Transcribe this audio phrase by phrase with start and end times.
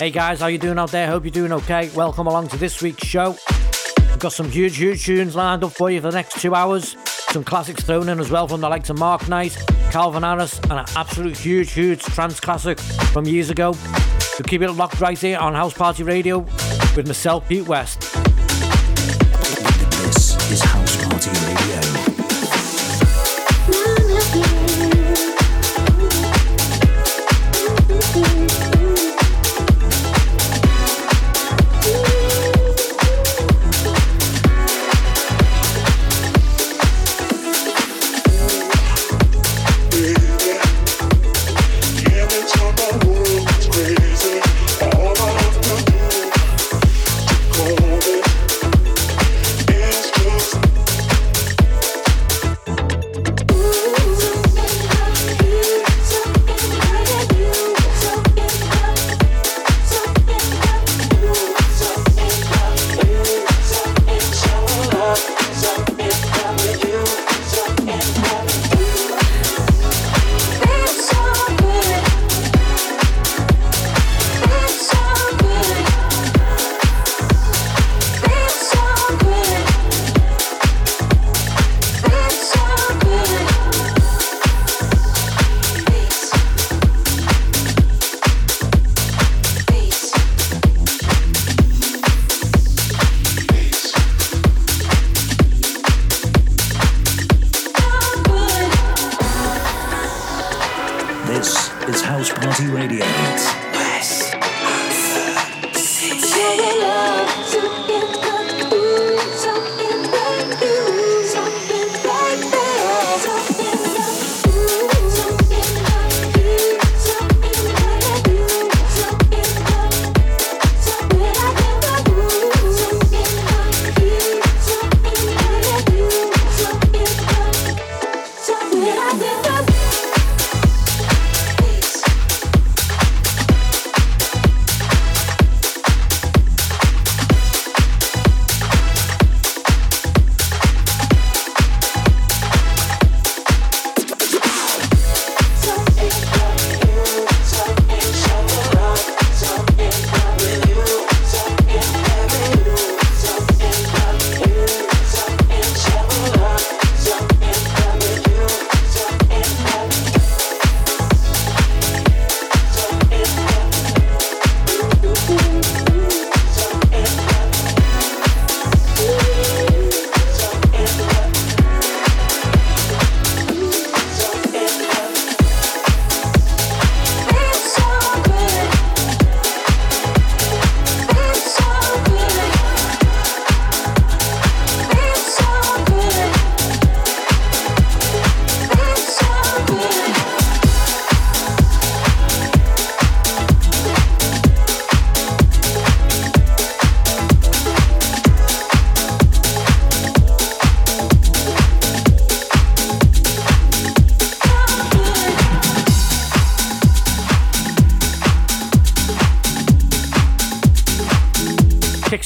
[0.00, 1.06] Hey guys, how you doing out there?
[1.08, 1.90] Hope you're doing okay.
[1.90, 3.36] Welcome along to this week's show.
[3.98, 6.96] We've got some huge, huge tunes lined up for you for the next two hours.
[7.32, 10.72] Some classics thrown in as well from the likes of Mark Knight, Calvin Harris, and
[10.72, 13.74] an absolute huge, huge trance classic from years ago.
[13.74, 16.38] So keep it locked right here on House Party Radio
[16.96, 18.09] with myself, Pete West.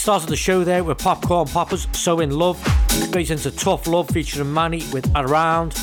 [0.05, 2.59] Started the show there with Popcorn Poppers, So in Love.
[2.91, 5.75] Straight into Tough Love featuring Manny with Around.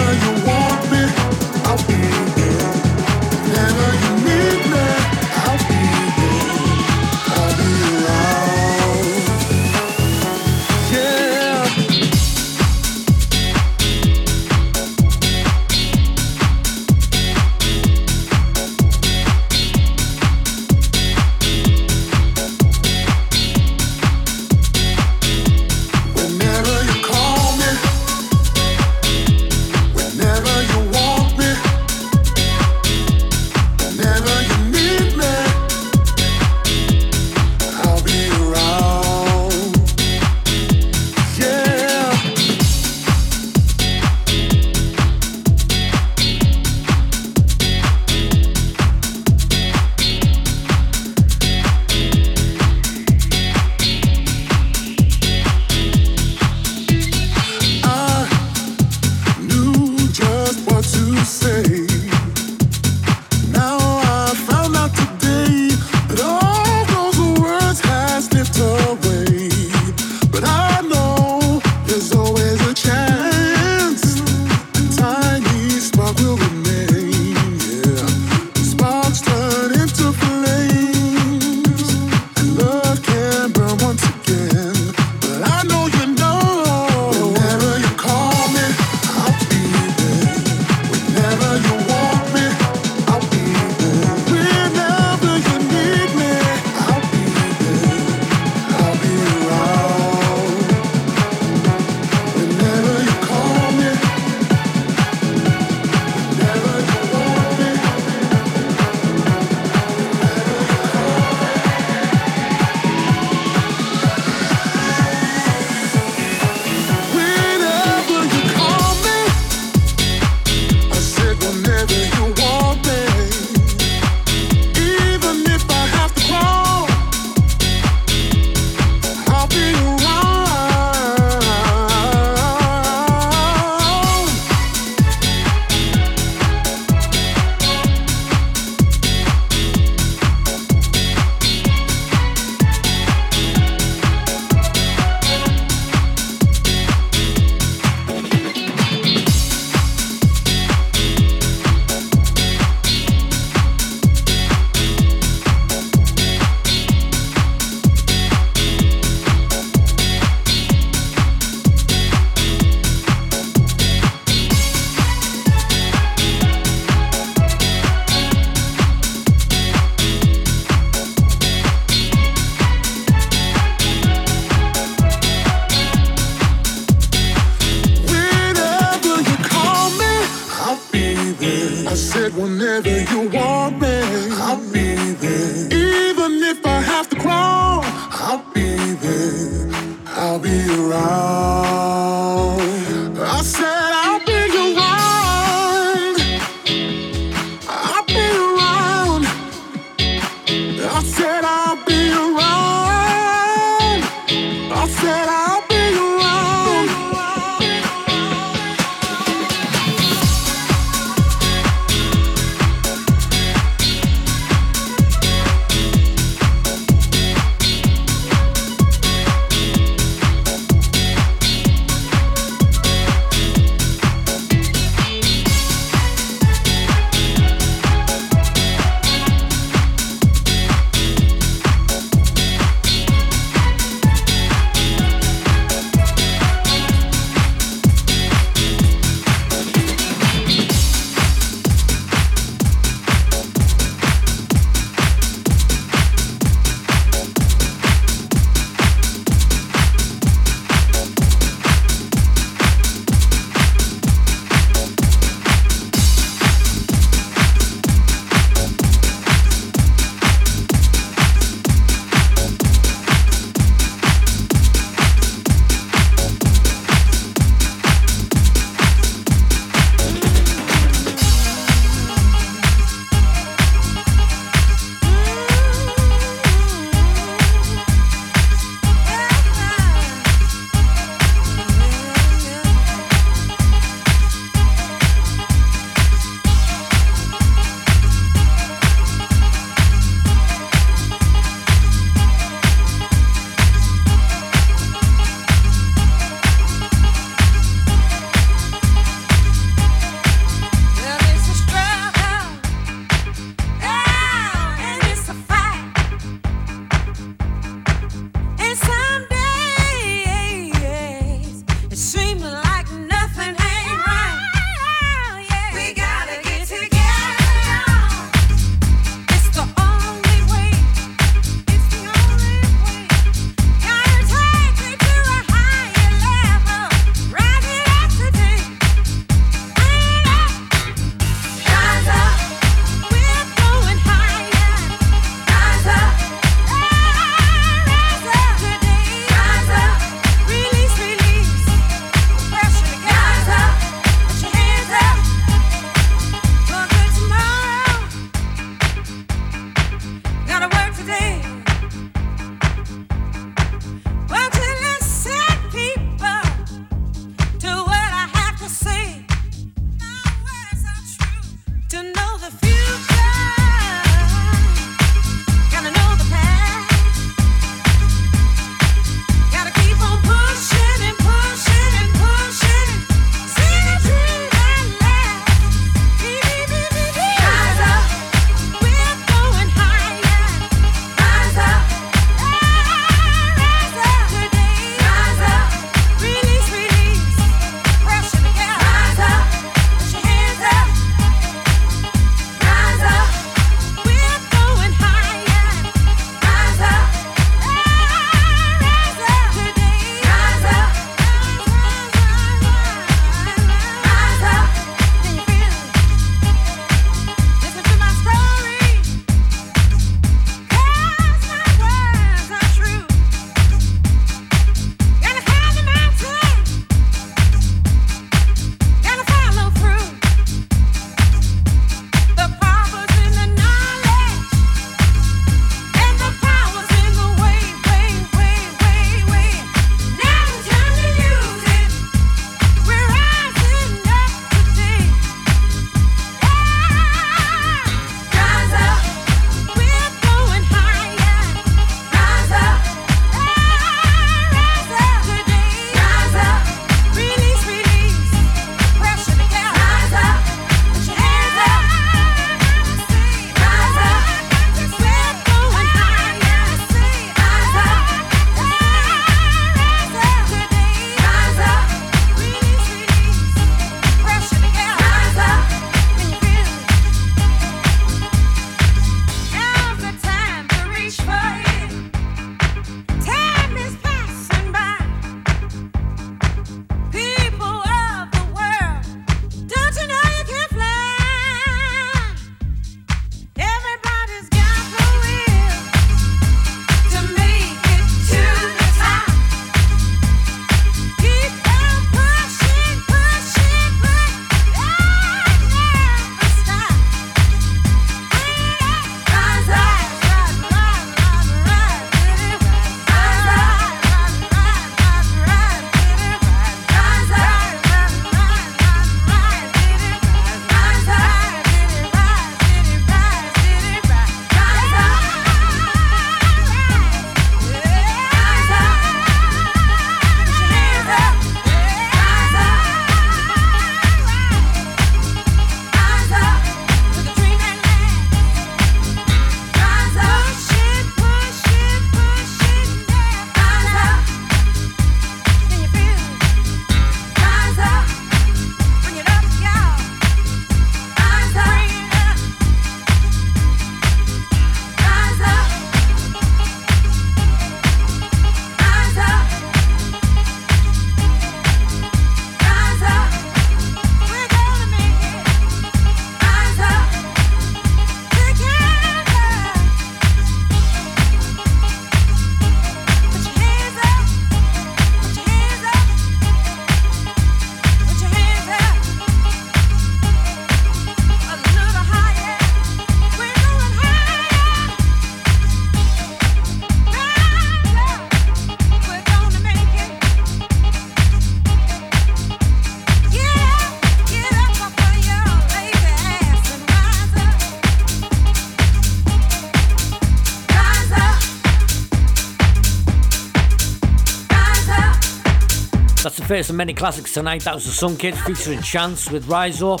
[596.56, 597.64] Of many classics tonight.
[597.64, 600.00] That was the Sun Kids featuring Chance with Rise Up.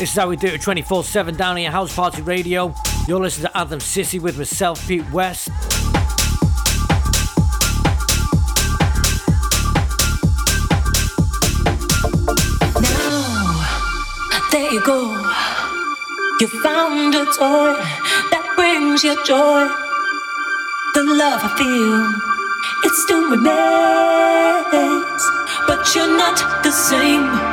[0.00, 2.74] This is how we do it 24 7 down here, House Party Radio.
[3.06, 5.50] You're listening to Adam Sissy with myself, Pete West.
[12.80, 13.60] Now,
[14.50, 15.12] there you go.
[16.40, 17.74] You found a toy
[18.32, 19.68] that brings you joy.
[20.94, 24.11] The love I feel, it still remains,
[25.94, 27.51] you're not the same.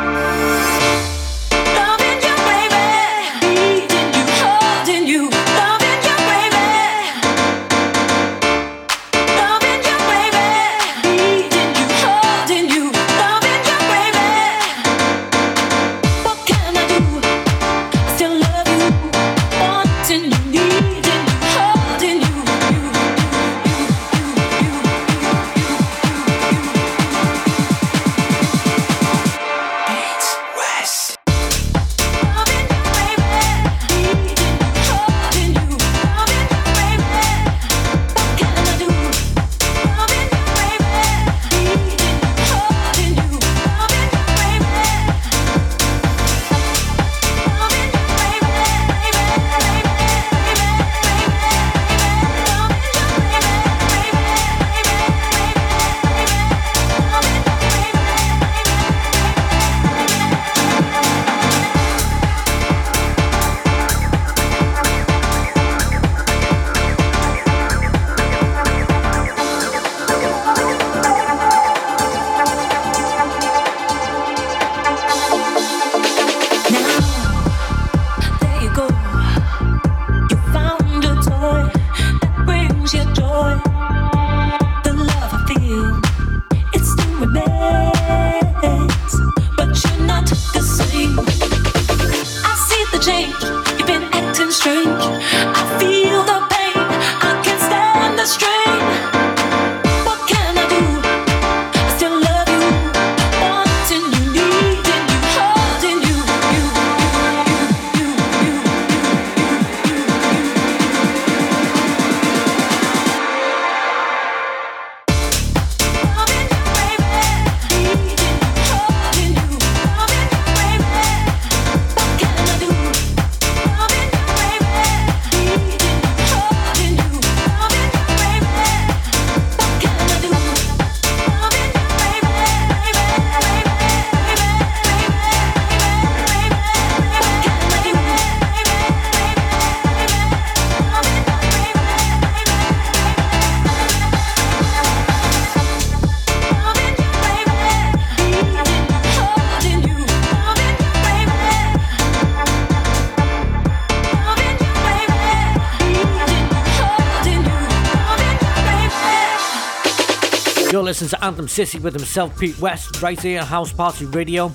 [160.89, 164.51] Listen to Anthem Sissy with himself, Pete West, right here on House Party Radio.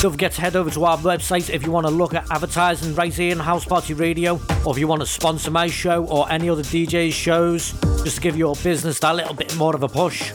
[0.00, 2.92] Don't forget to head over to our website if you want to look at advertising
[2.96, 6.28] right here on House Party Radio, or if you want to sponsor my show or
[6.28, 7.70] any other DJ's shows,
[8.02, 10.32] just to give your business that little bit more of a push.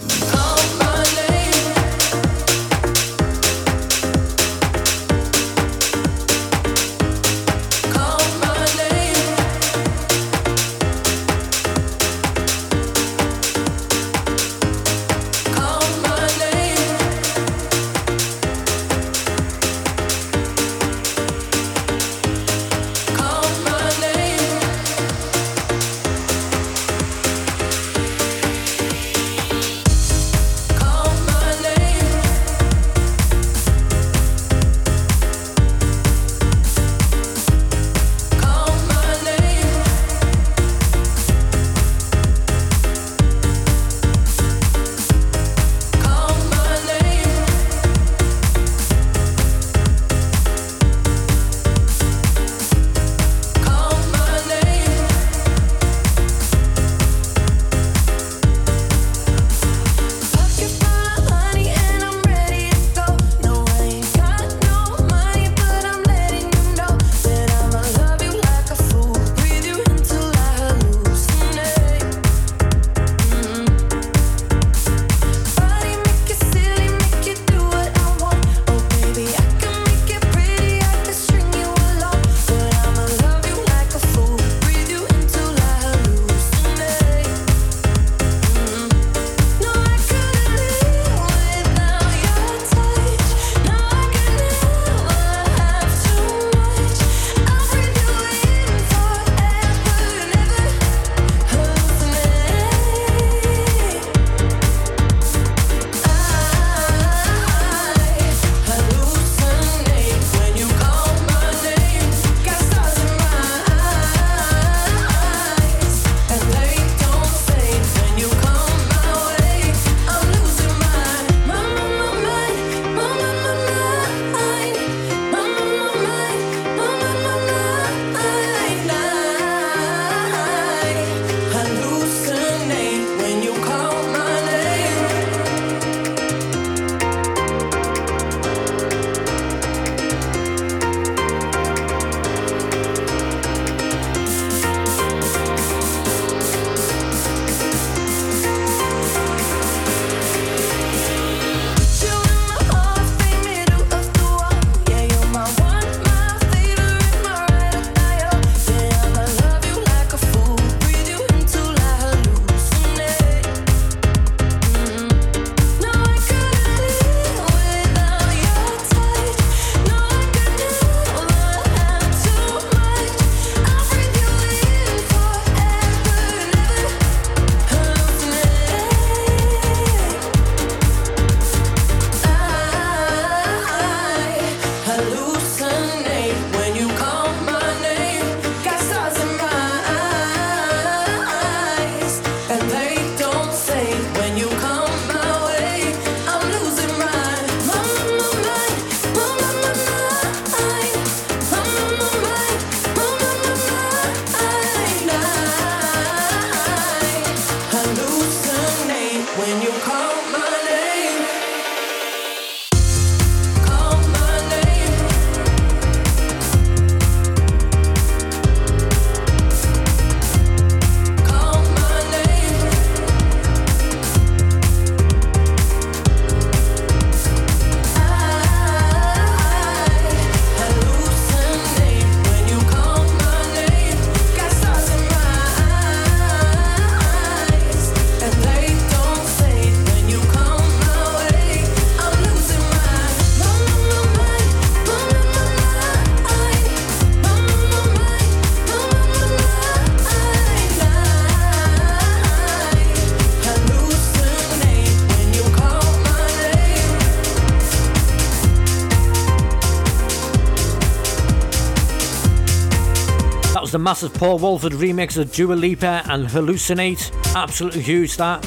[263.79, 267.13] The massive Paul Woolford remix of Dua Lipa and Hallucinate.
[267.33, 268.43] Absolutely huge that.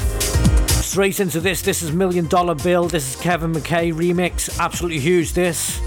[0.69, 2.87] Straight into this, this is Million Dollar Bill.
[2.87, 4.59] This is Kevin McKay remix.
[4.59, 5.81] Absolutely huge this.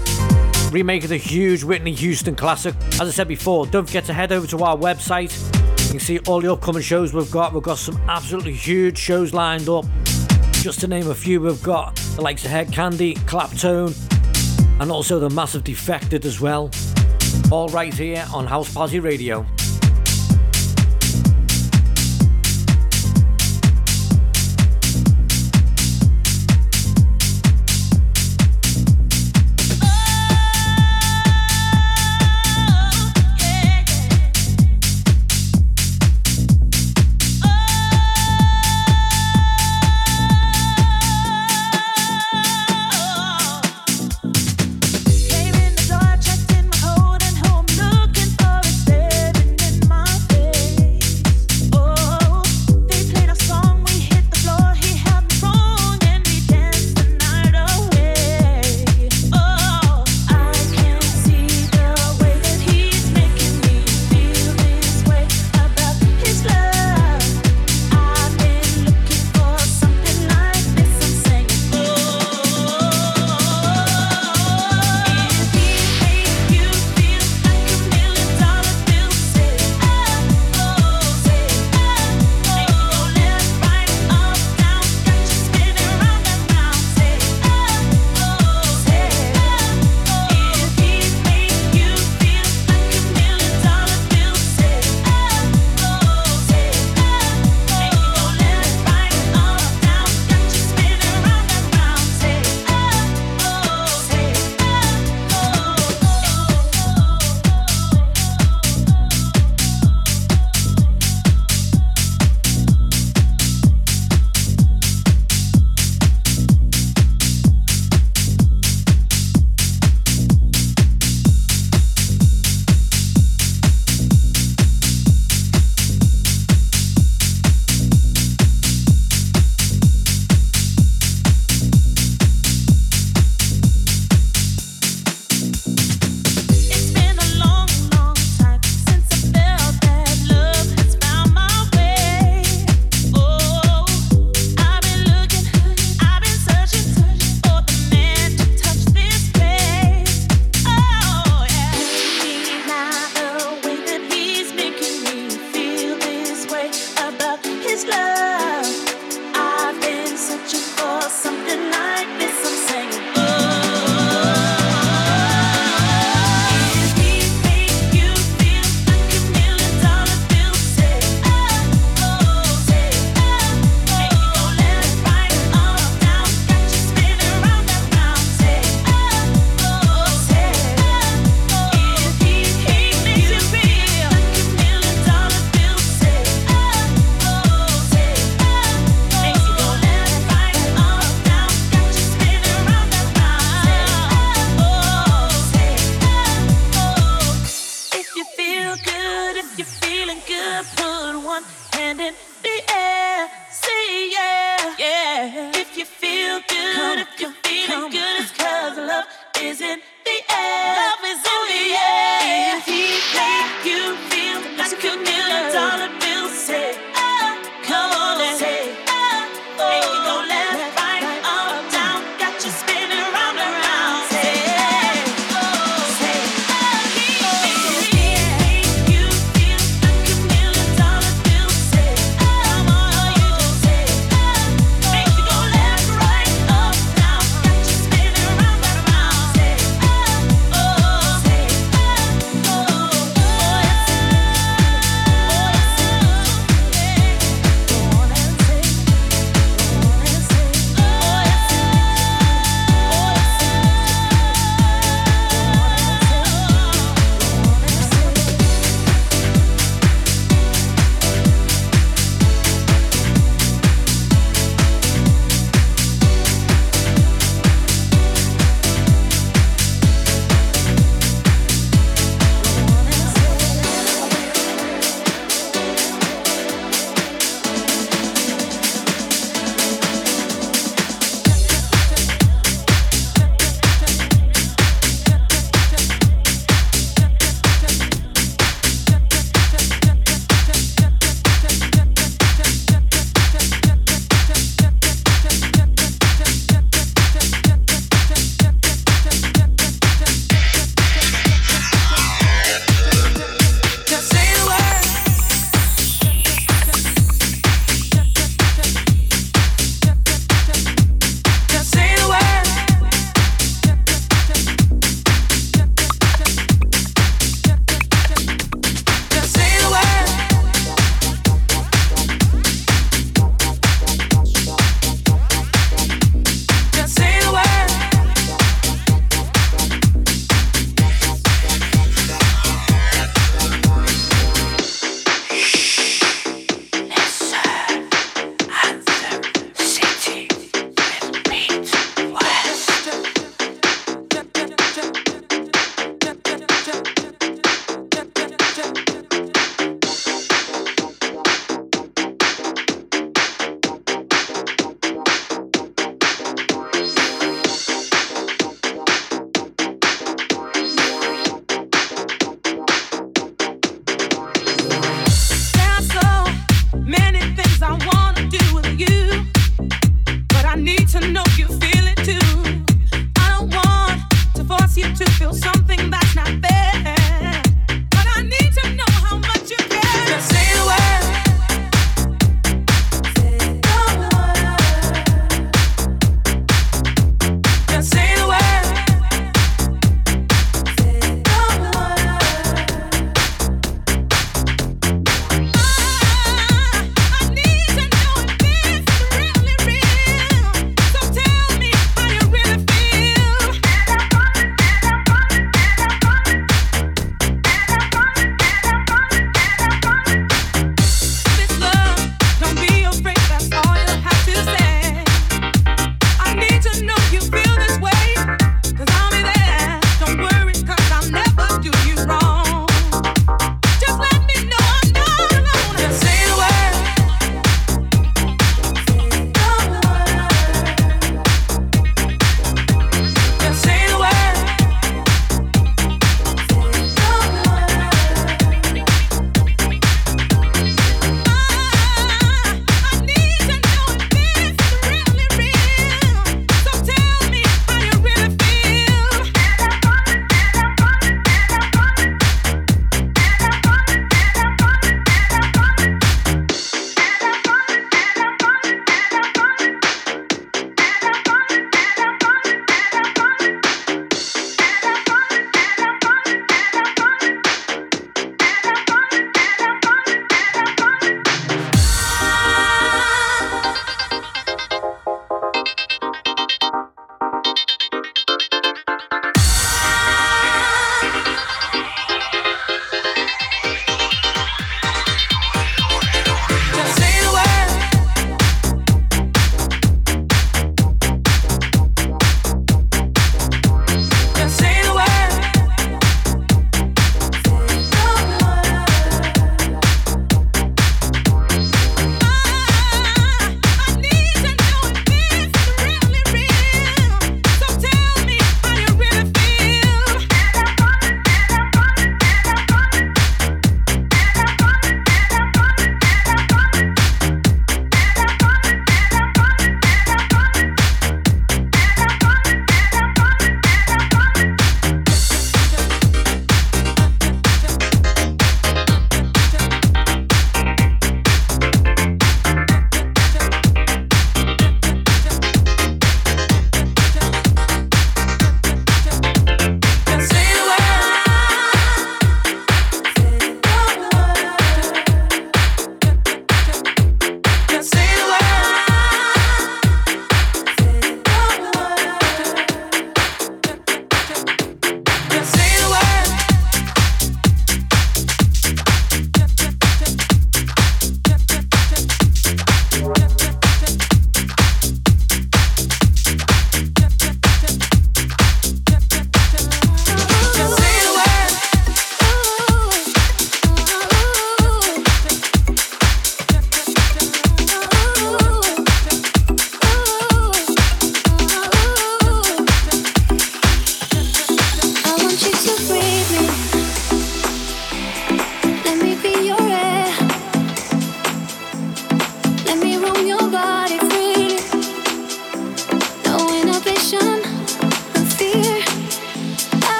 [0.73, 2.75] Remake of the huge Whitney Houston classic.
[2.93, 5.31] As I said before, don't forget to head over to our website.
[5.85, 7.53] You can see all the upcoming shows we've got.
[7.53, 9.85] We've got some absolutely huge shows lined up.
[10.55, 13.95] Just to name a few, we've got the likes of Hed Kandi, Claptone,
[14.81, 16.69] and also the massive Defected as well.
[17.51, 19.45] All right here on House Party Radio.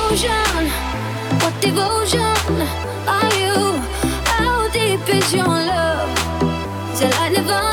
[0.00, 0.70] devotion?
[1.40, 2.20] What devotion
[3.06, 3.56] are you?
[4.24, 6.10] How deep is your love?
[6.96, 7.69] Till I never.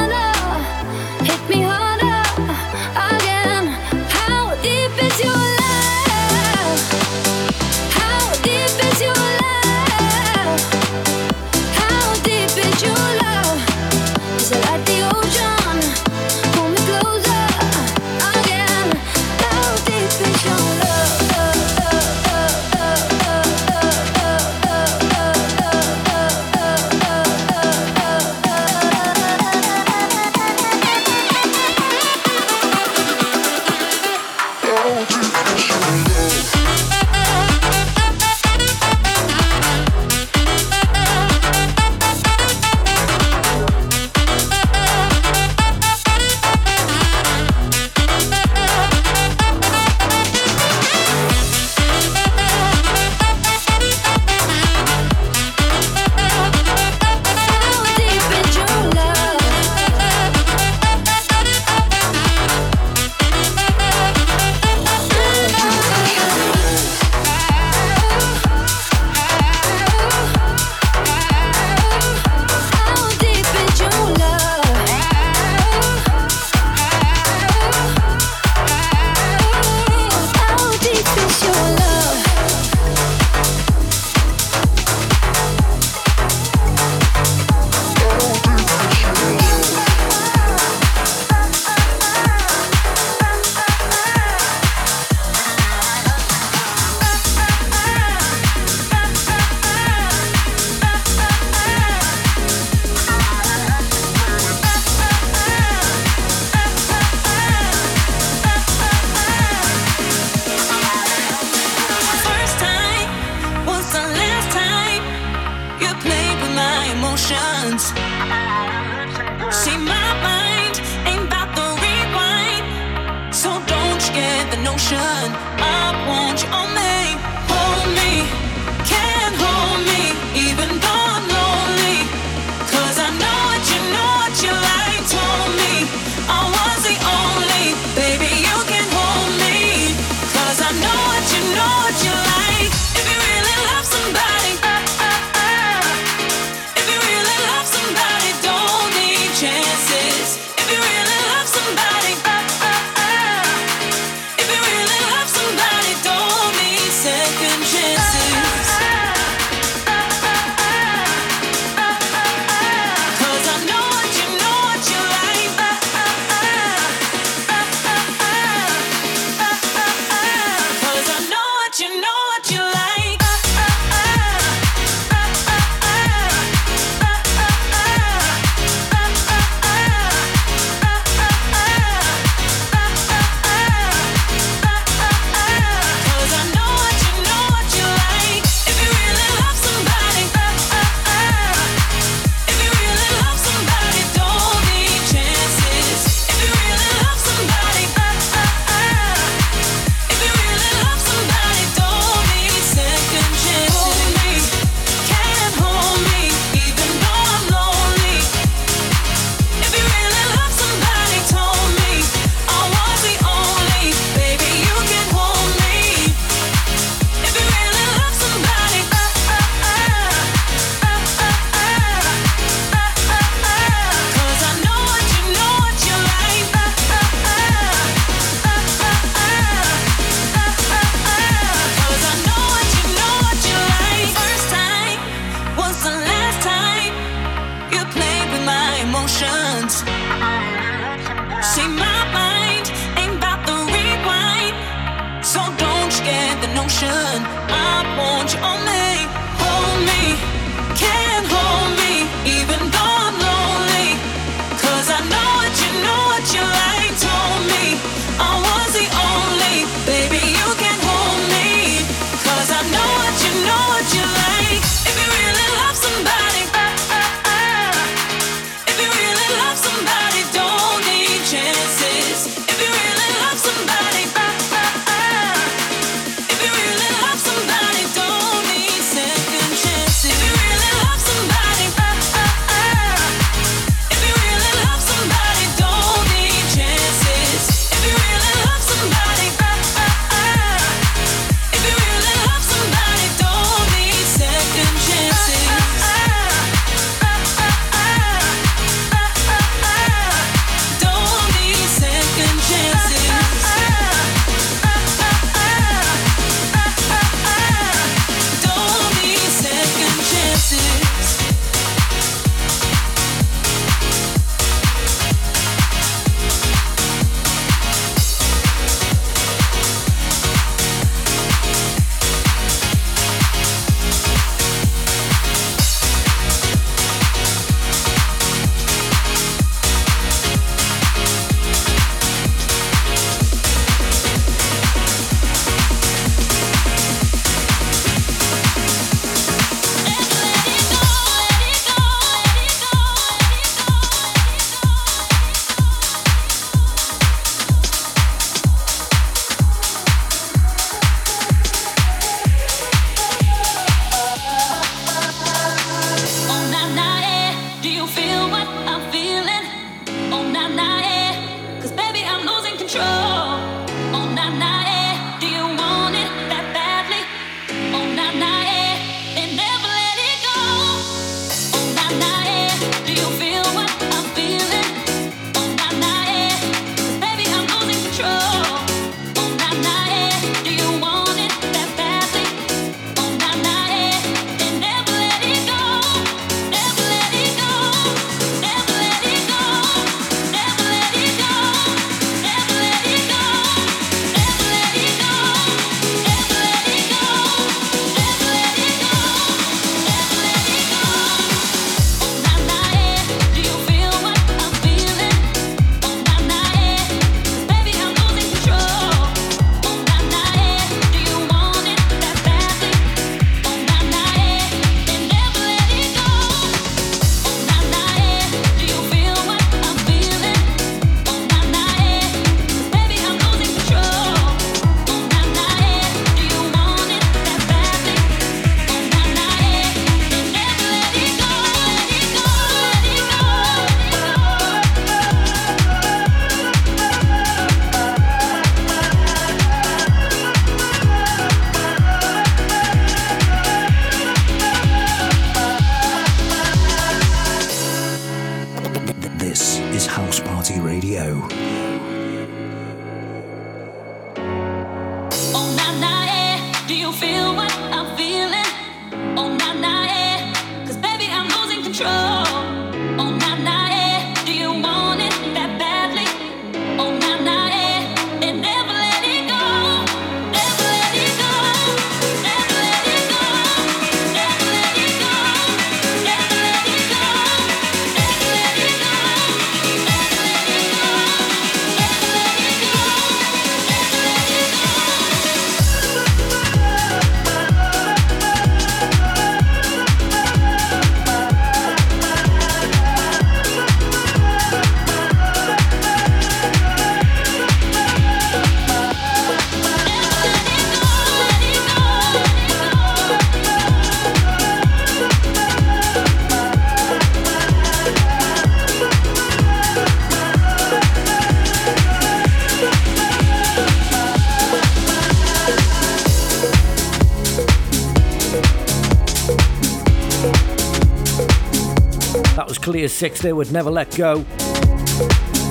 [522.98, 524.26] Six there would never let go.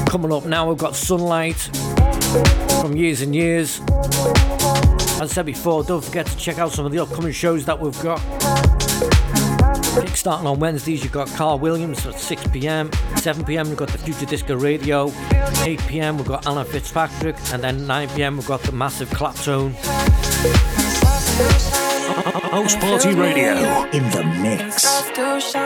[0.09, 1.55] Coming up now, we've got Sunlight
[2.81, 3.81] from years and years.
[5.21, 7.79] As I said before, don't forget to check out some of the upcoming shows that
[7.79, 8.19] we've got.
[10.17, 12.91] Starting on Wednesdays, you've got Carl Williams at 6 pm.
[13.15, 15.13] 7 pm, we've got the Future Disco Radio.
[15.63, 17.37] 8 pm, we've got Anna Fitzpatrick.
[17.53, 19.73] And then 9 pm, we've got the massive Claptone.
[22.51, 25.66] House Party Radio in the mix and I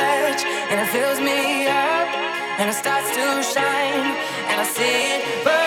[0.00, 0.42] touch?
[0.70, 2.08] And it fills me up,
[2.58, 3.24] and it starts to
[3.54, 4.06] shine,
[4.48, 5.59] and I see it burn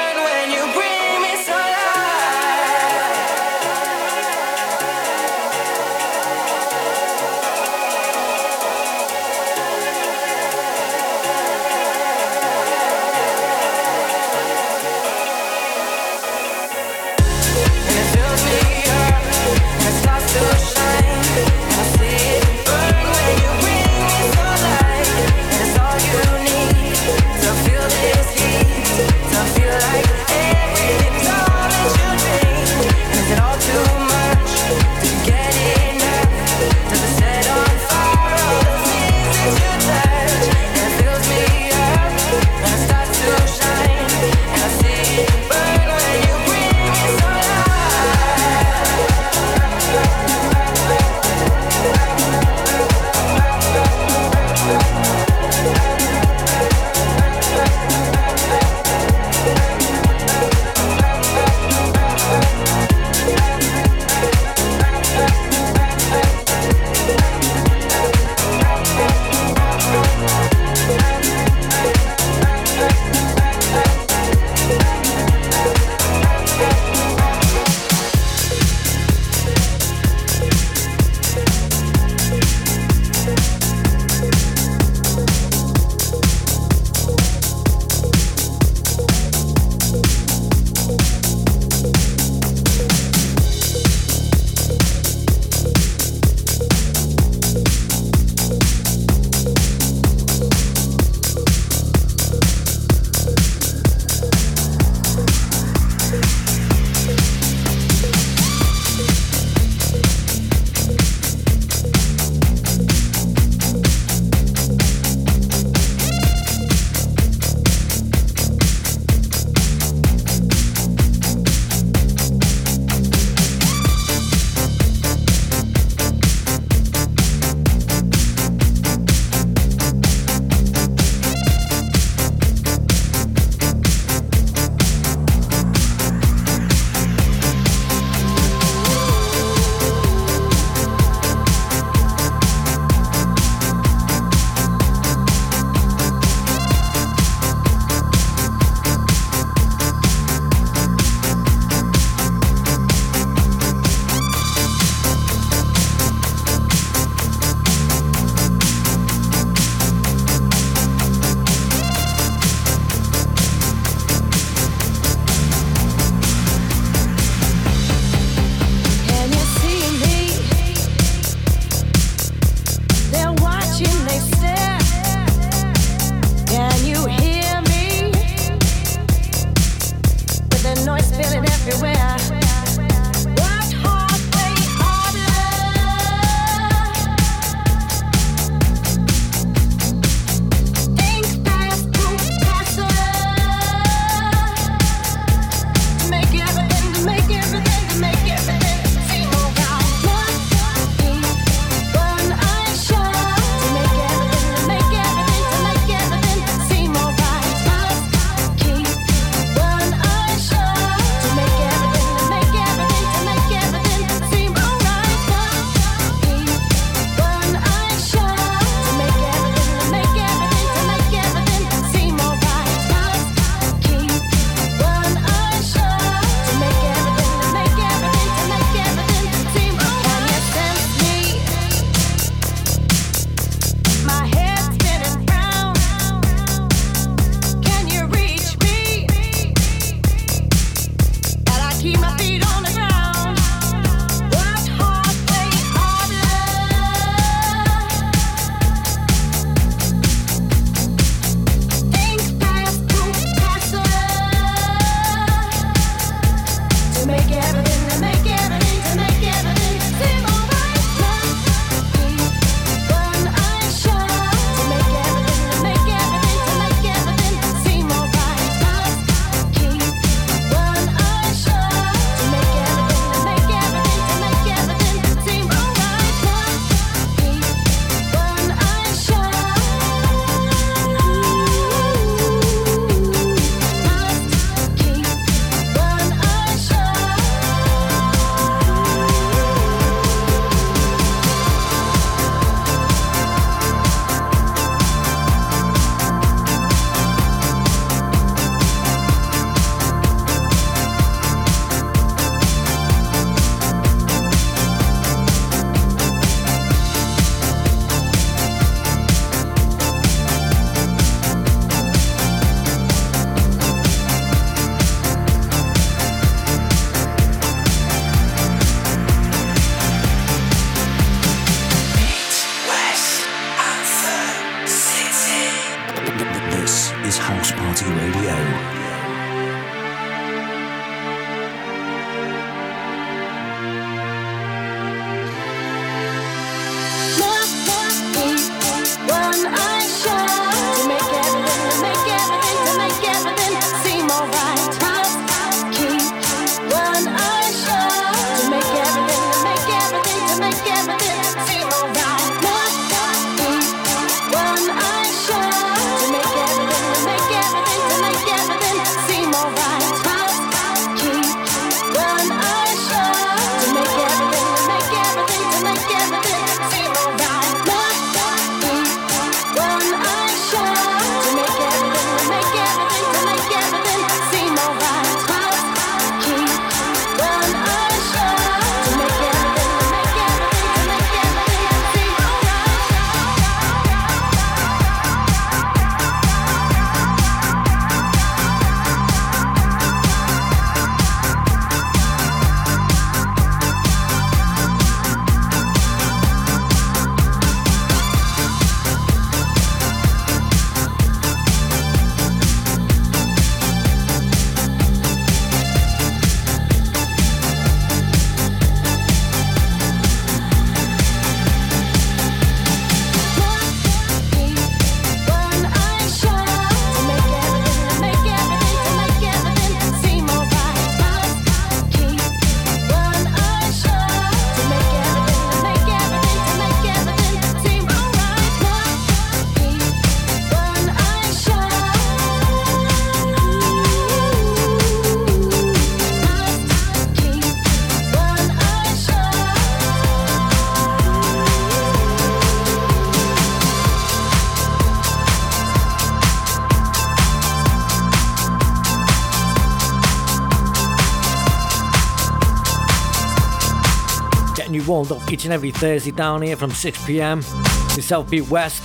[455.34, 458.84] each and every Thursday down here from 6 pm South Beat West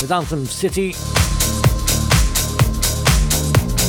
[0.00, 0.92] with Anthem City.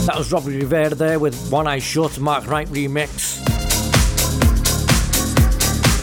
[0.07, 3.45] That was Robbie Rivera there with One Eye Shut, Mark Knight remix.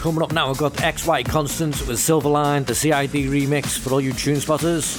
[0.01, 4.13] Coming up now, we've got XY Constant with Silverline, the CID remix for all you
[4.13, 4.95] tune spotters.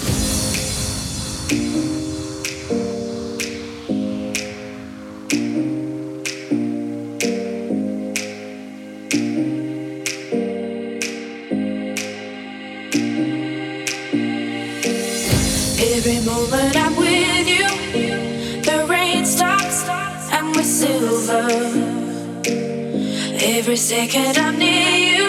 [23.76, 25.28] Second I'm near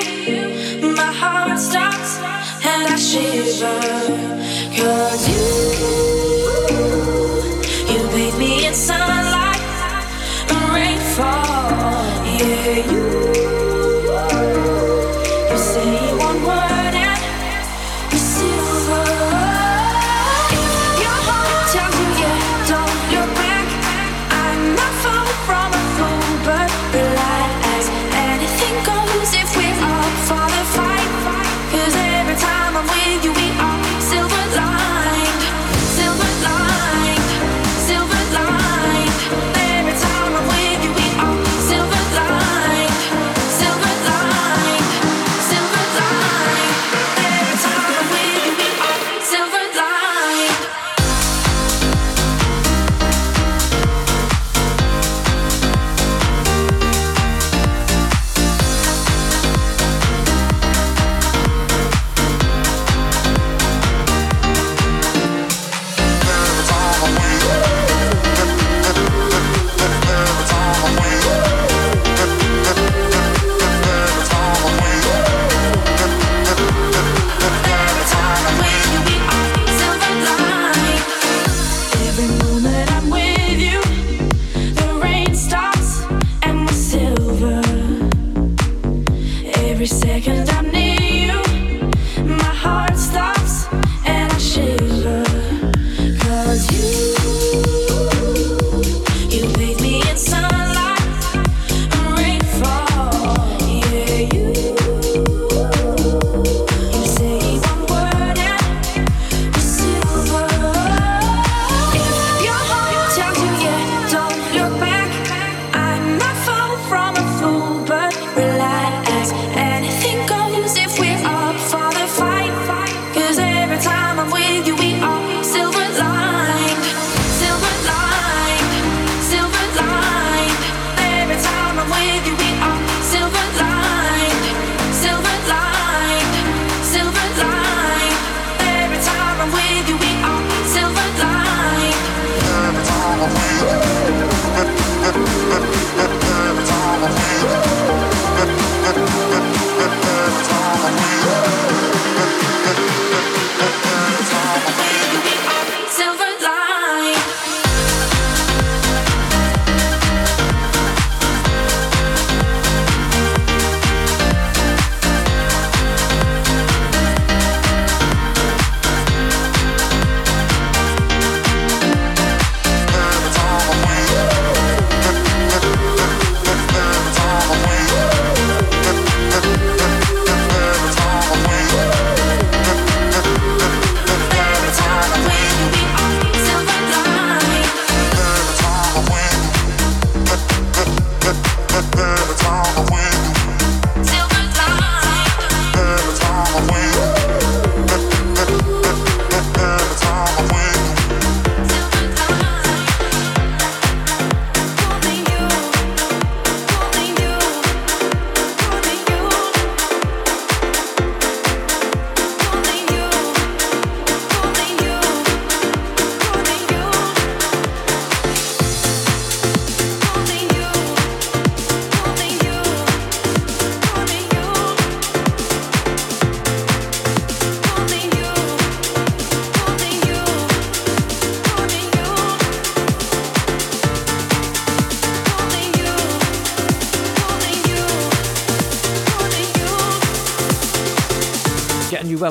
[0.79, 2.17] you, my heart stops
[2.65, 3.81] and I shiver.
[4.77, 5.45] Cause you,
[7.91, 9.59] you bathe me in sunlight,
[10.73, 11.71] rainfall.
[12.39, 13.48] Yeah, you.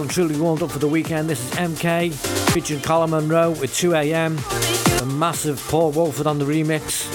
[0.08, 1.28] Truly warmed up for the weekend.
[1.28, 2.12] This is MK
[2.52, 5.02] featuring Carla Monroe with 2am.
[5.02, 7.06] A massive Paul Woolford on the remix.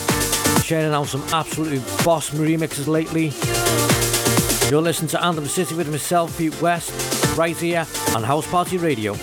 [0.64, 3.34] Sharing out some absolutely boss remixes lately.
[4.70, 7.86] You're listening to Anthem City with myself, Pete West, right here
[8.16, 9.16] on House Party Radio.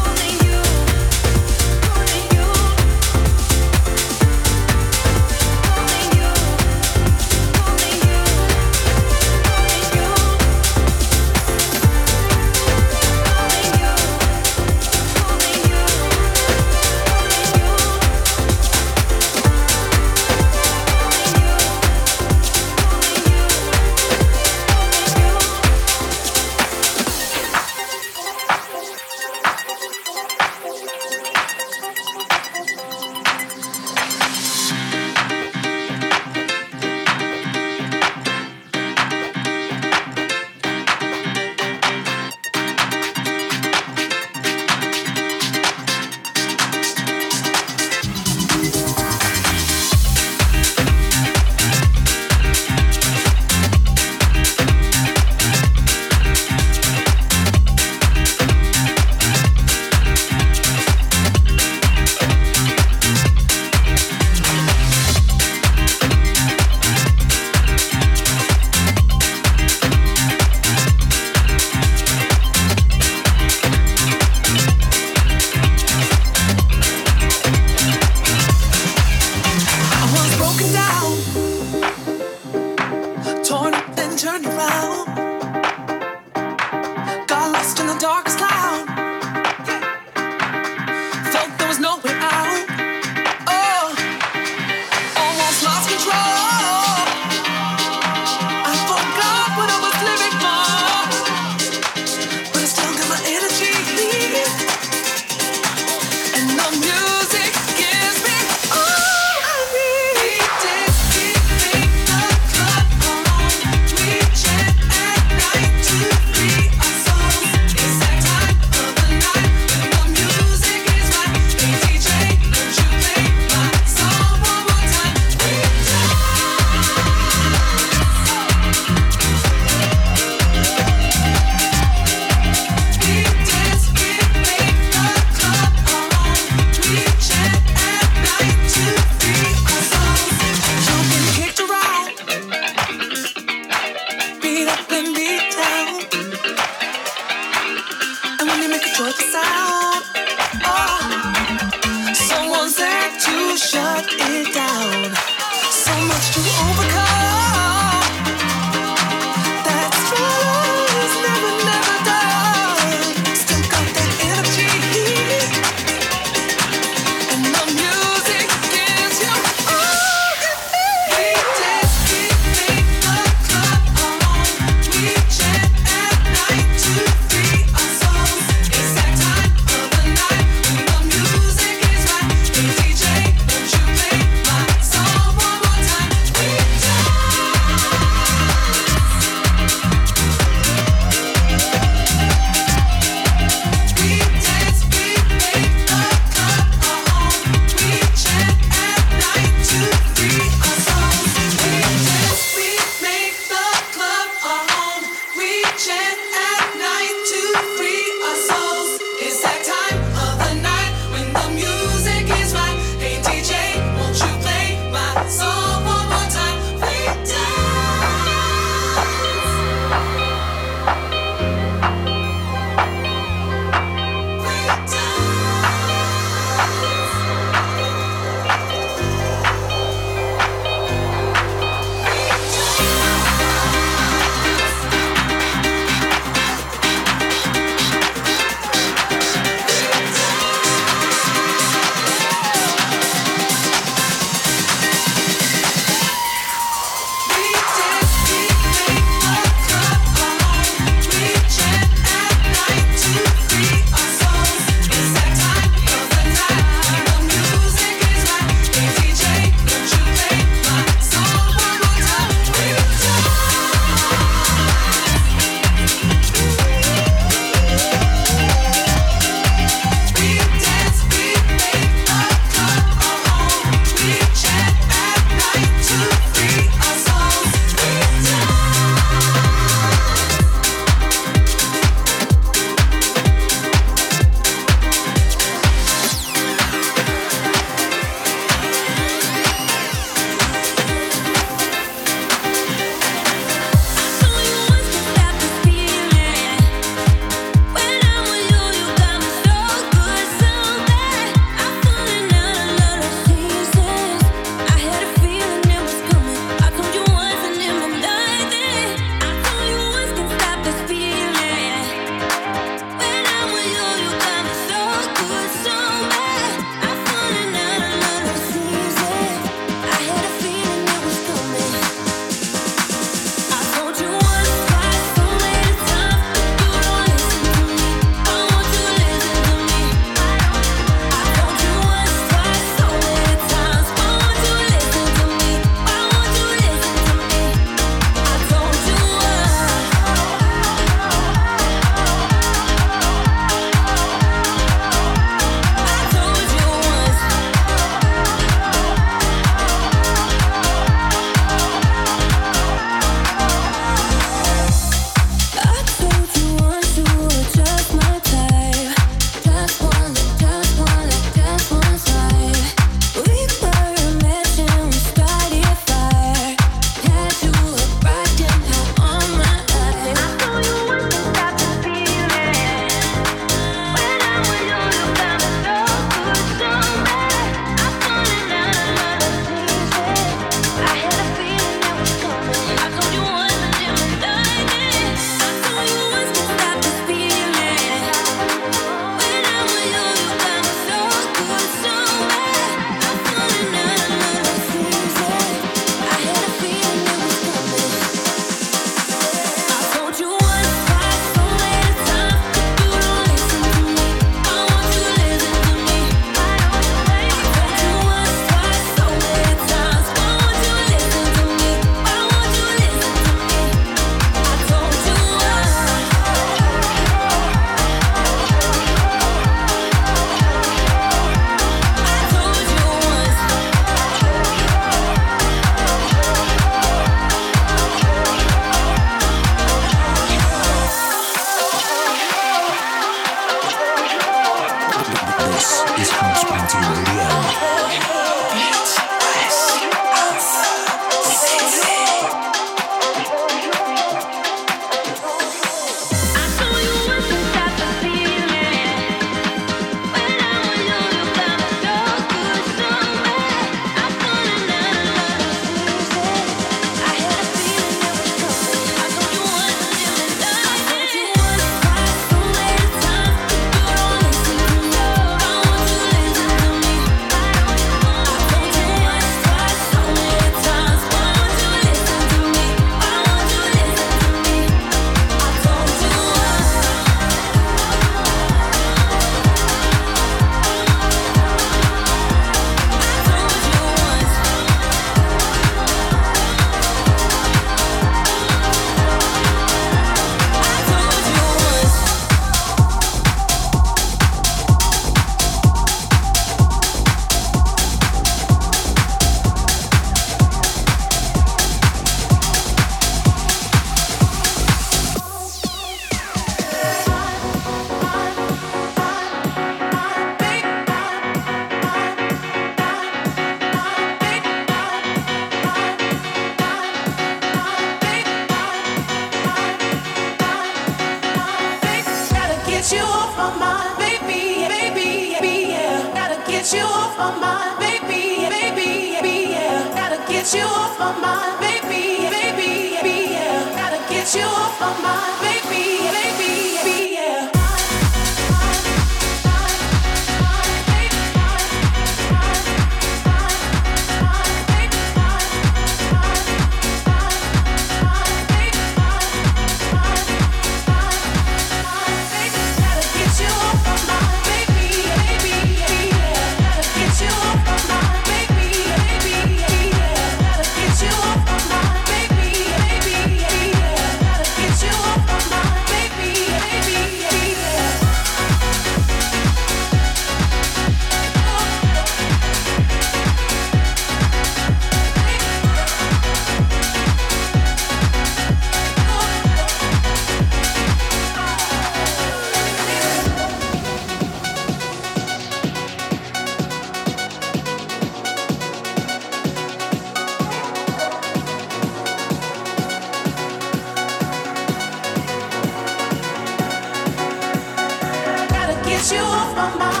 [599.01, 600.00] get you off my mind.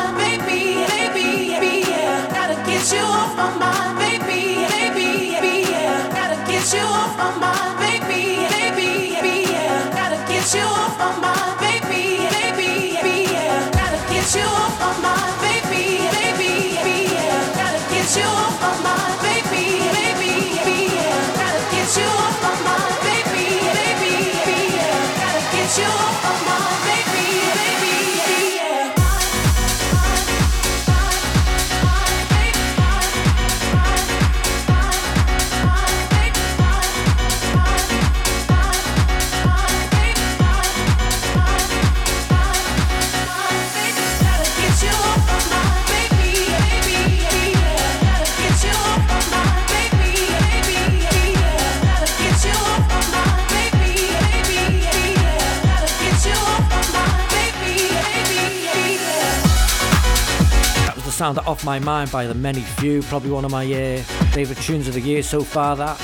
[61.21, 64.01] sounded Off My Mind by the Many Few, probably one of my uh,
[64.33, 65.75] favourite tunes of the year so far.
[65.75, 65.95] That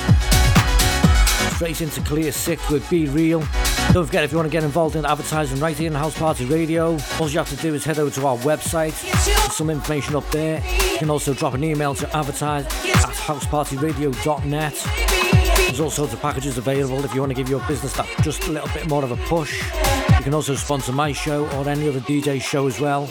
[1.56, 3.40] straight into Clear Six with Be Real.
[3.92, 6.44] Don't forget if you want to get involved in advertising right here in House Party
[6.44, 8.92] Radio, all you have to do is head over to our website,
[9.50, 10.62] some information up there.
[10.92, 14.86] You can also drop an email to advertise at housepartyradio.net.
[15.56, 18.46] There's all sorts of packages available if you want to give your business that just
[18.46, 19.64] a little bit more of a push.
[20.16, 23.10] You can also sponsor my show or any other DJ show as well.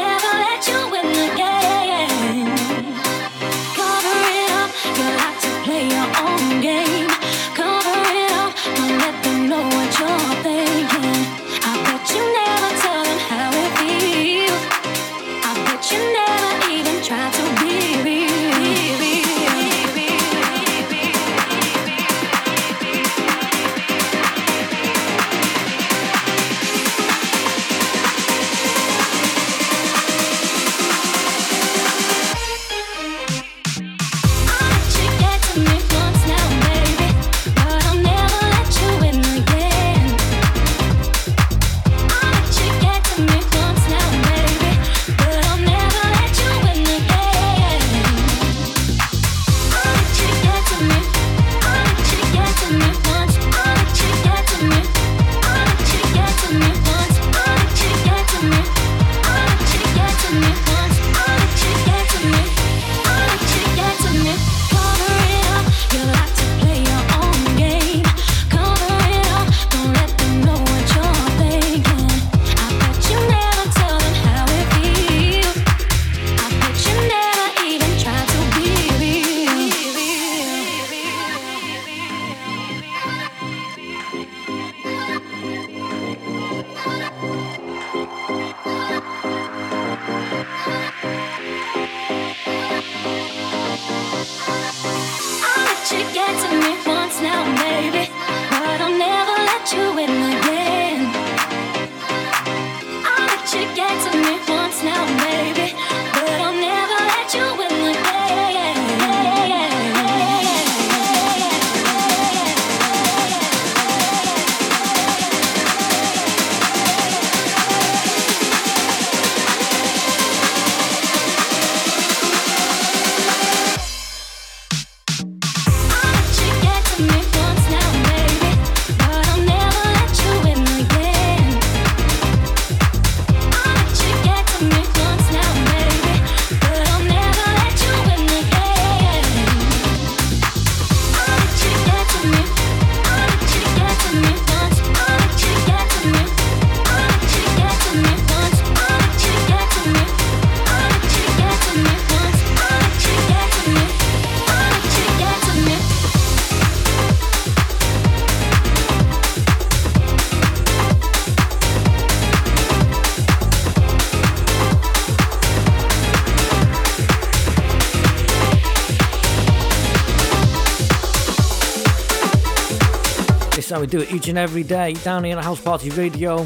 [173.81, 176.37] we do it each and every day down here at House Party Radio.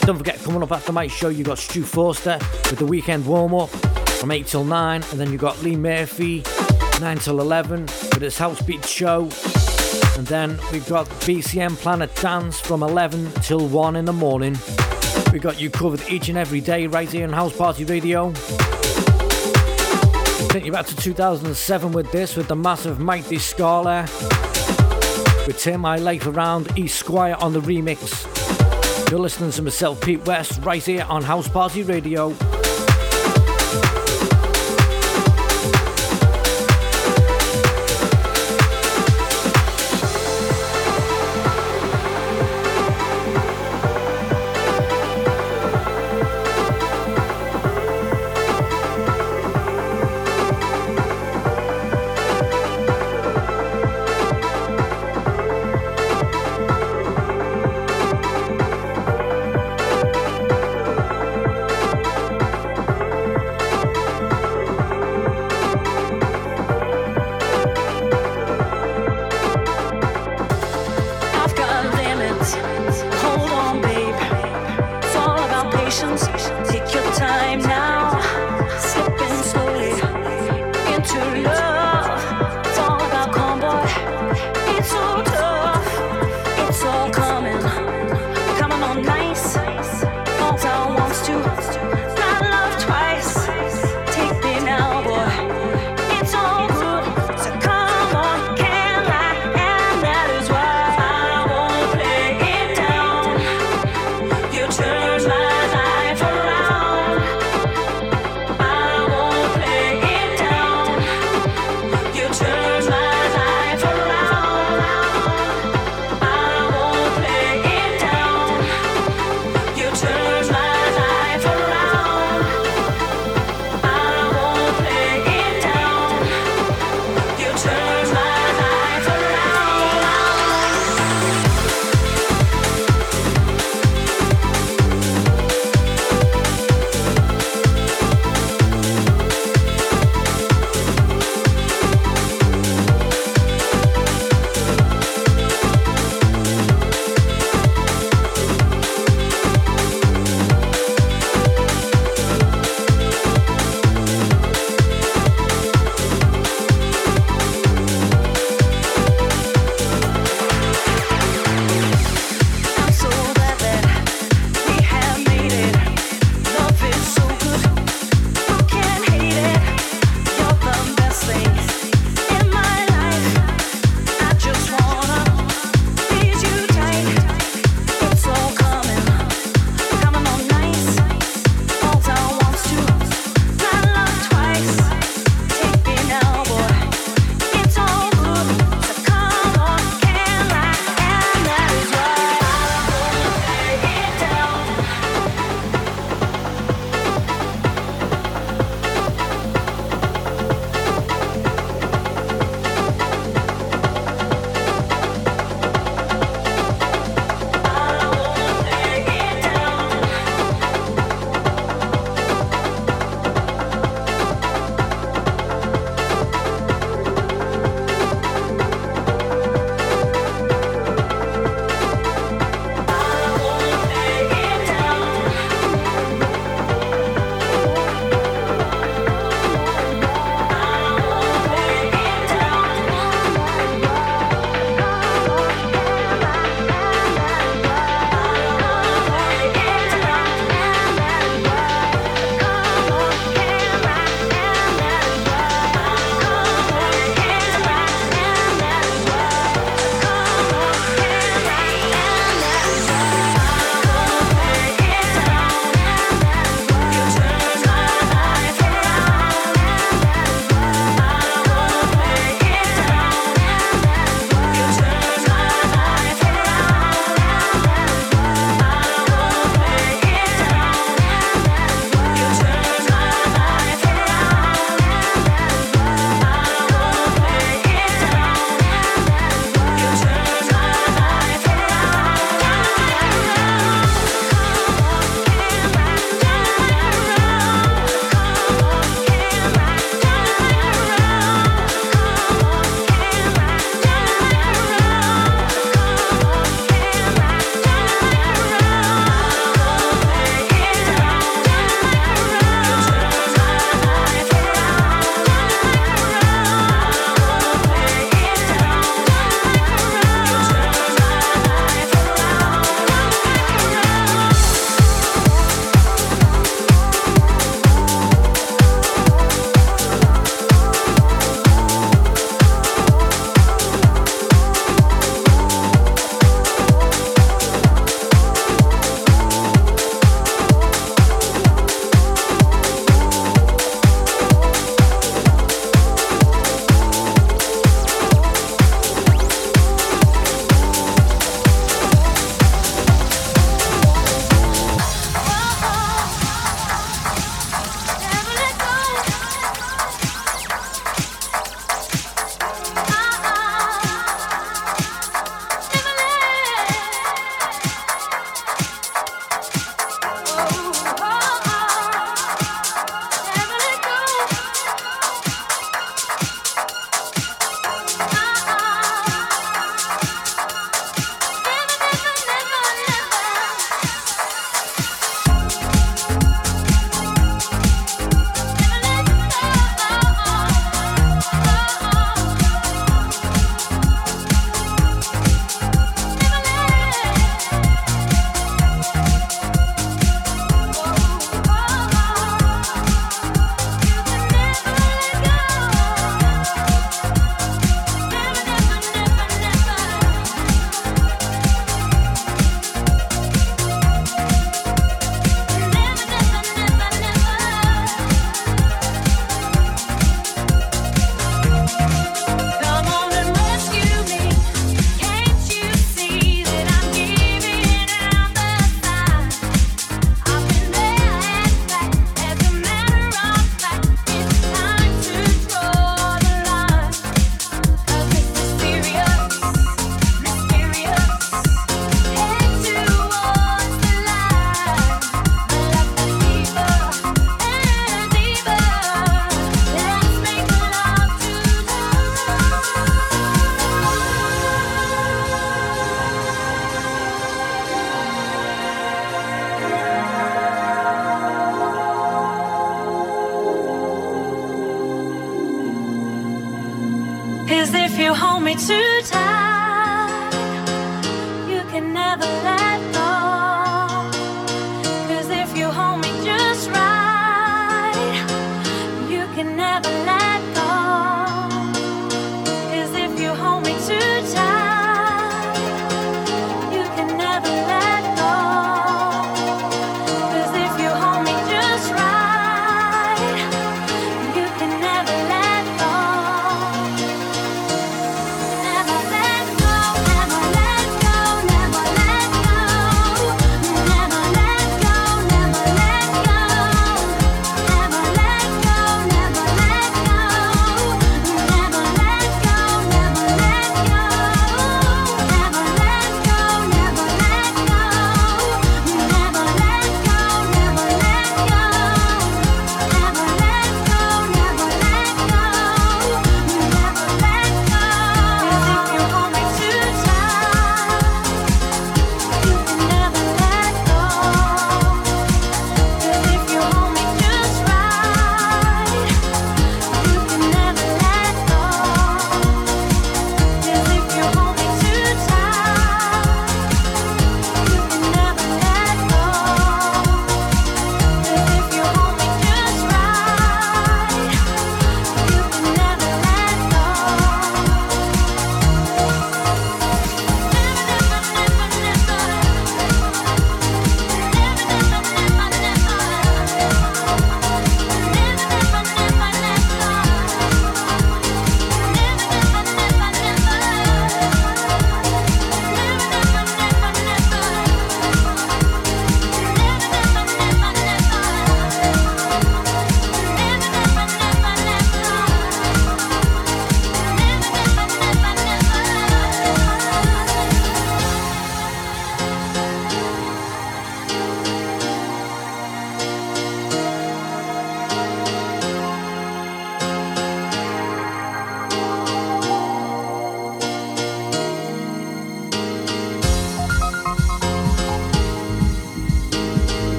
[0.00, 2.36] Don't forget, coming up after my show, you've got Stu Forster
[2.68, 3.70] with the weekend warm up
[4.18, 6.42] from 8 till 9, and then you've got Lee Murphy
[7.00, 9.28] 9 till 11 with his House Beat show.
[10.16, 14.58] And then we've got BCM Planet Dance from 11 till 1 in the morning.
[15.32, 18.32] We've got you covered each and every day right here on House Party Radio.
[20.48, 24.08] Take you back to 2007 with this, with the massive Mighty Scala.
[25.46, 28.24] With Turn My Life Around, Eskuire on the remix.
[29.10, 32.34] You're listening to myself, Pete West, right here on House Party Radio.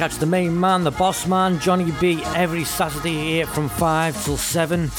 [0.00, 4.38] Catch the main man, the boss man, Johnny B, every Saturday here from 5 till
[4.38, 4.80] 7.
[4.80, 4.90] And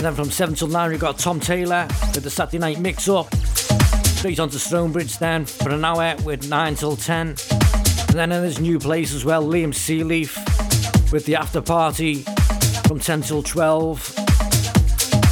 [0.00, 3.34] then from 7 till 9, we've got Tom Taylor with the Saturday night mix up.
[3.34, 7.28] Straight on to Stonebridge then for an hour with 9 till 10.
[7.28, 7.36] And
[8.14, 12.22] then this new place as well, Liam Sealeaf with the after party
[12.86, 14.14] from 10 till 12.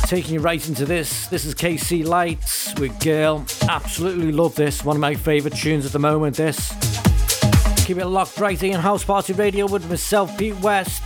[0.03, 1.27] Taking you right into this.
[1.29, 3.47] This is KC Lights with Girl.
[3.67, 4.85] Absolutely love this.
[4.85, 6.86] One of my favourite tunes at the moment, this.
[7.87, 11.05] Keep it locked right here in House Party Radio with myself, Pete West.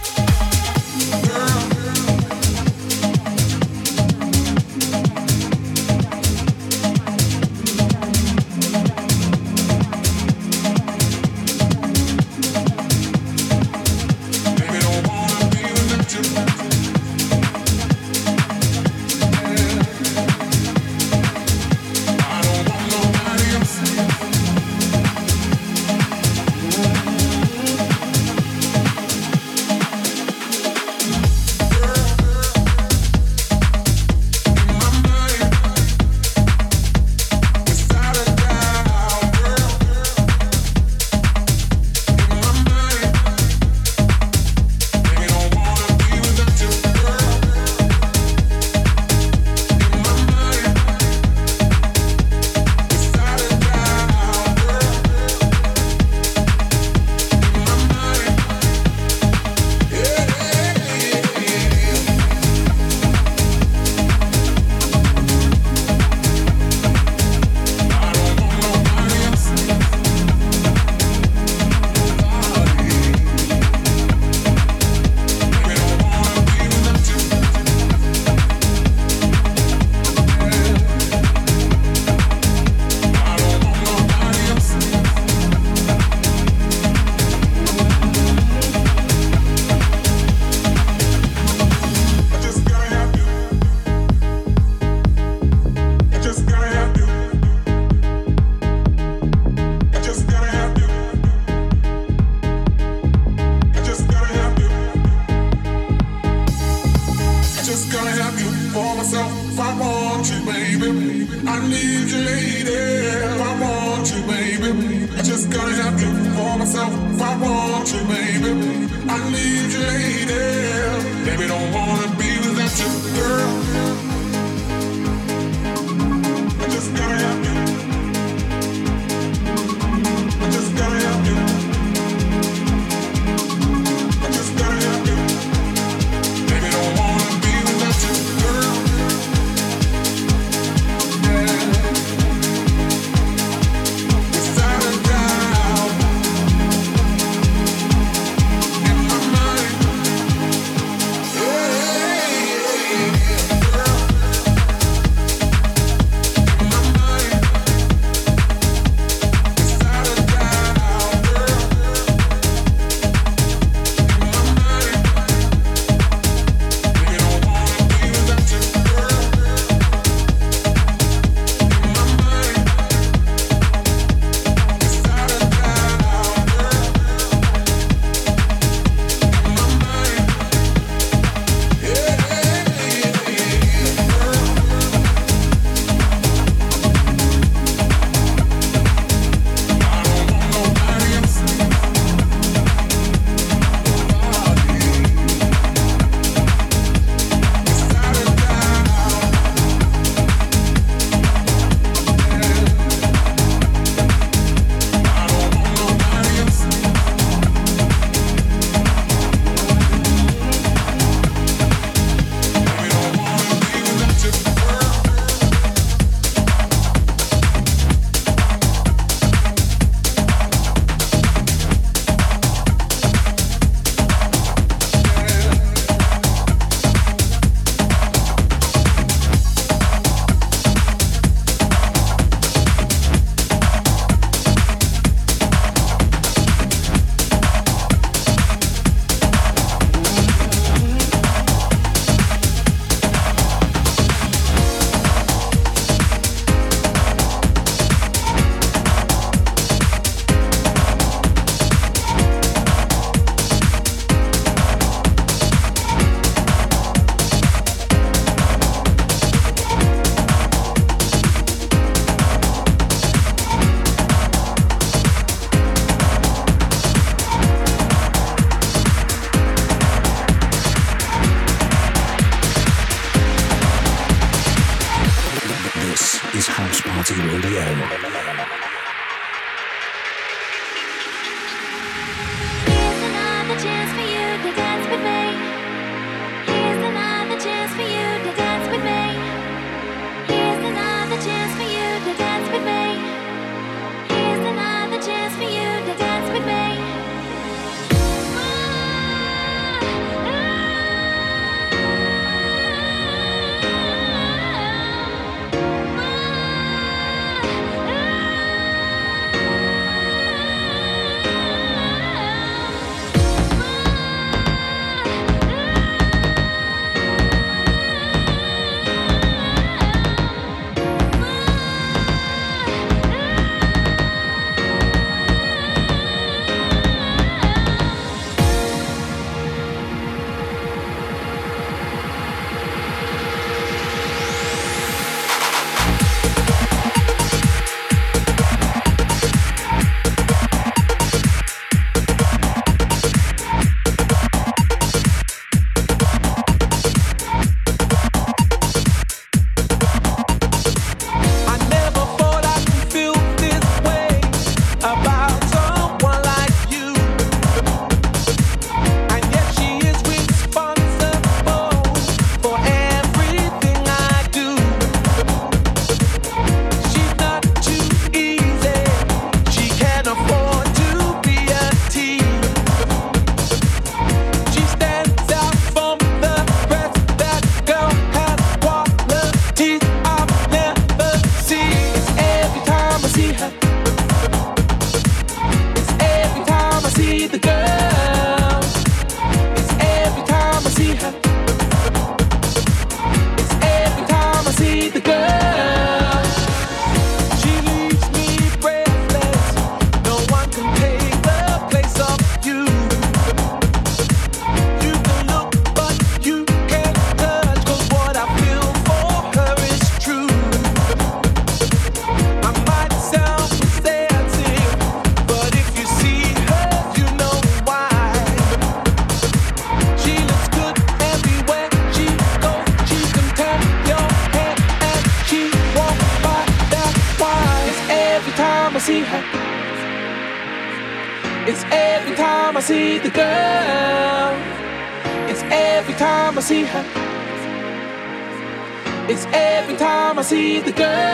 [440.31, 441.10] See the girl.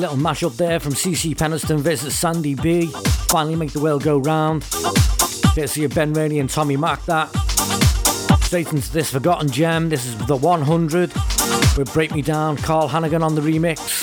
[0.00, 2.86] Little mashup there from CeCe Peniston versus Sandy B.
[3.28, 4.62] Finally make the world go round.
[5.54, 7.28] Courtesy of Ben Rainey and Tommy Mac that.
[8.40, 9.90] Straight into this forgotten gem.
[9.90, 11.12] This is the 100
[11.76, 12.56] with Break Me Down.
[12.56, 13.99] Carl Hannigan on the remix.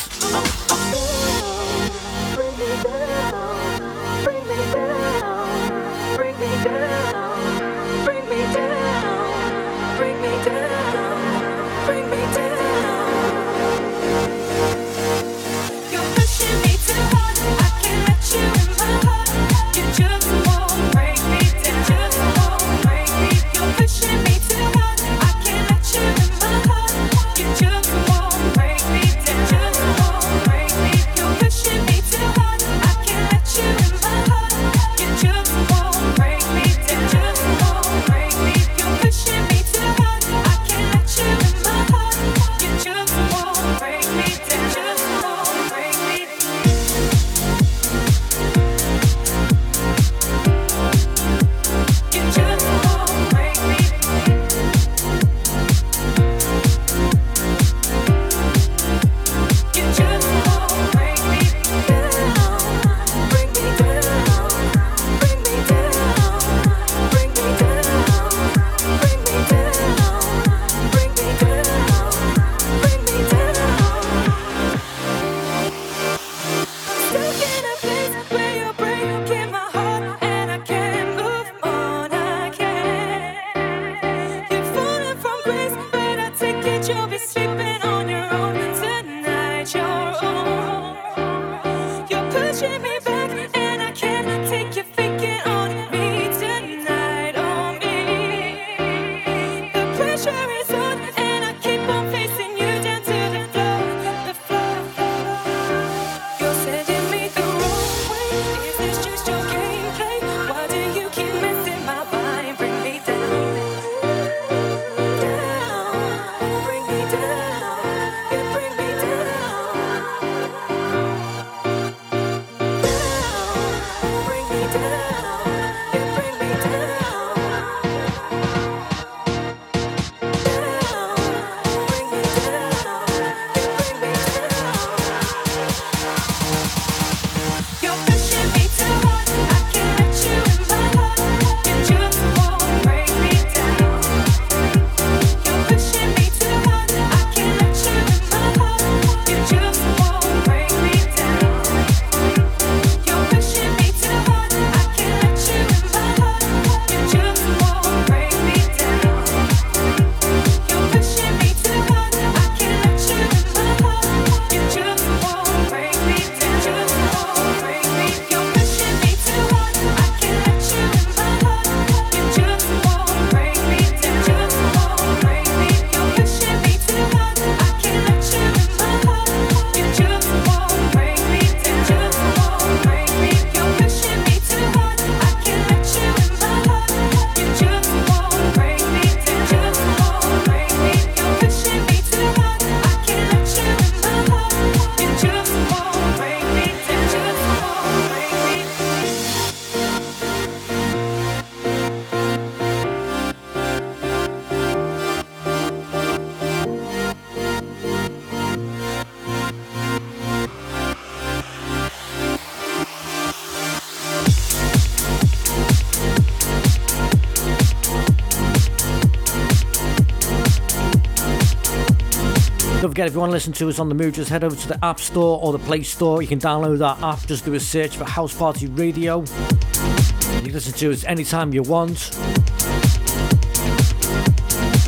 [222.98, 224.68] Forget if you want to listen to us on the move, just head over to
[224.69, 226.19] the App Store or the Play Store.
[226.19, 229.19] You can download that app, just do a search for House Party Radio.
[229.19, 232.18] You can listen to us anytime you want.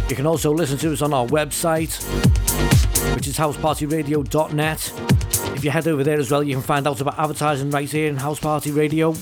[0.09, 2.01] You can also listen to us on our website,
[3.13, 4.93] which is housepartyradio.net.
[5.55, 8.09] If you head over there as well, you can find out about advertising right here
[8.09, 9.13] in House Party Radio.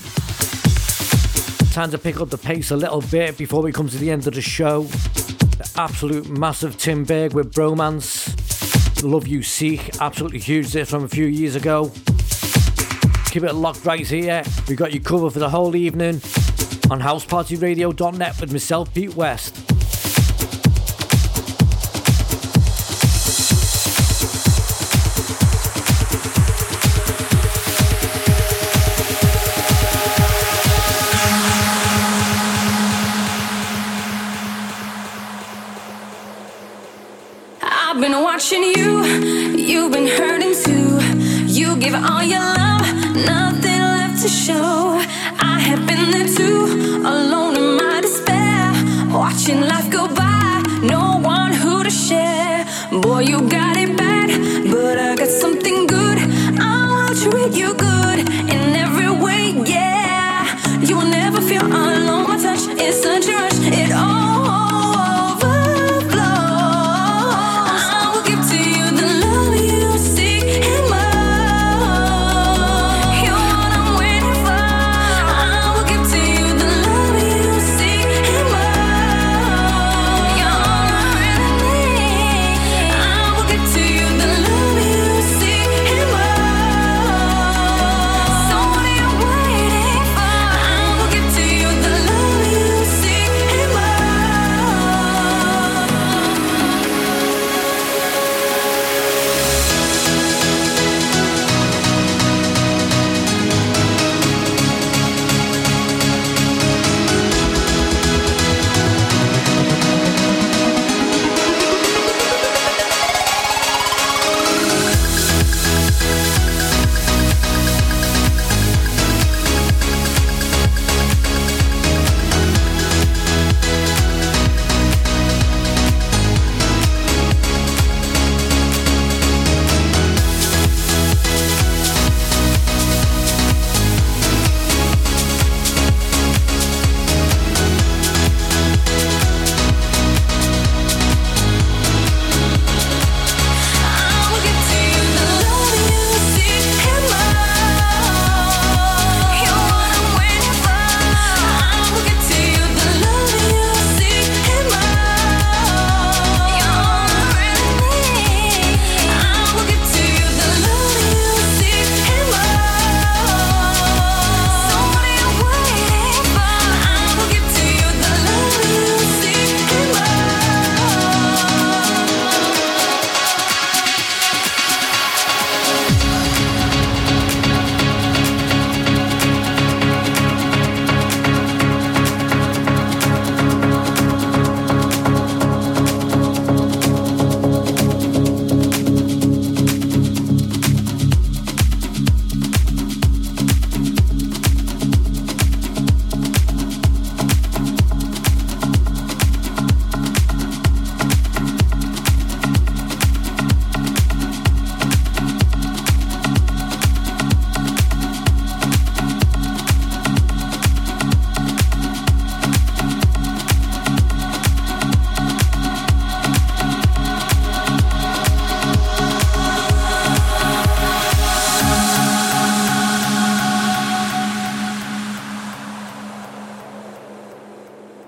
[1.72, 4.26] Time to pick up the pace a little bit before we come to the end
[4.26, 4.84] of the show.
[4.84, 8.57] The absolute massive Tim Berg with Bromance.
[9.02, 11.92] Love You Seek, absolutely huge this from a few years ago.
[13.30, 14.42] Keep it locked right here.
[14.68, 16.20] We got you covered for the whole evening
[16.90, 19.67] on housepartyradio.net with myself, Pete West.
[38.50, 39.04] watching you.
[39.58, 40.98] You've been hurting too.
[41.46, 44.98] You give all your love, nothing left to show.
[45.38, 46.64] I have been there too,
[47.06, 48.72] alone in my despair,
[49.12, 49.87] watching life.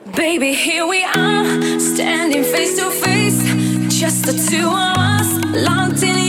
[0.06, 3.42] Baby, here we are, standing face to face,
[4.00, 6.19] just the two of us, locked in.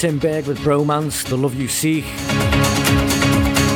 [0.00, 2.04] Berg with Bromance, The Love You Seek.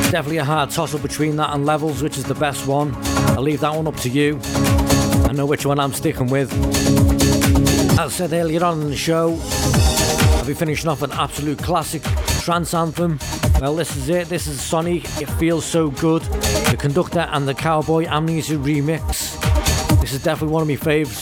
[0.09, 2.95] Definitely a hard toss up between that and Levels, which is the best one.
[3.37, 4.39] I'll leave that one up to you.
[5.29, 6.51] I know which one I'm sticking with.
[7.91, 12.01] As I said earlier on in the show, I'll be finishing off an absolute classic
[12.41, 13.19] trance anthem.
[13.61, 14.27] Well, this is it.
[14.27, 15.21] This is Sonique.
[15.21, 16.23] It feels so good.
[16.23, 19.39] The conductor and the Cowboy Amnesia remix.
[20.01, 21.21] This is definitely one of my faves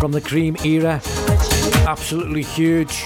[0.00, 1.00] from the Cream era.
[1.86, 3.04] Absolutely huge.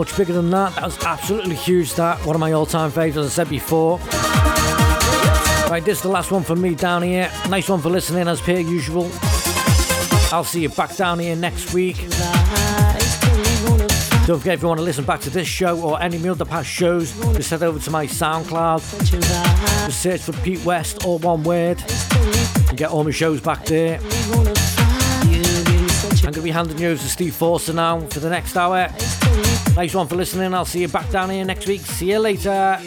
[0.00, 0.74] Much bigger than that.
[0.76, 1.92] That was absolutely huge.
[1.92, 3.98] That one of my all-time favourites, as I said before.
[5.68, 7.30] Right, this is the last one for me down here.
[7.50, 9.10] Nice one for listening as per usual.
[10.32, 11.98] I'll see you back down here next week.
[14.26, 16.46] Don't forget if you want to listen back to this show or any of the
[16.46, 18.80] past shows, just head over to my SoundCloud.
[19.84, 21.84] Just search for Pete West, all one word,
[22.68, 24.00] and get all my shows back there.
[26.22, 28.88] I'm going to be handing you over to Steve Forster now for the next hour.
[29.76, 30.52] Nice one for listening.
[30.52, 31.80] I'll see you back down here next week.
[31.82, 32.78] See you later.